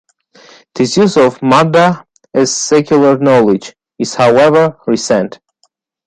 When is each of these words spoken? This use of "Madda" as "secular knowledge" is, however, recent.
This 0.73 0.97
use 0.97 1.15
of 1.15 1.41
"Madda" 1.43 2.05
as 2.33 2.57
"secular 2.59 3.19
knowledge" 3.19 3.75
is, 3.99 4.15
however, 4.15 4.75
recent. 4.87 5.39